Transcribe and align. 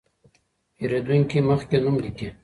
پېرېدونکي 0.75 1.37
مخکې 1.49 1.77
نوم 1.83 1.95
لیکي. 2.03 2.27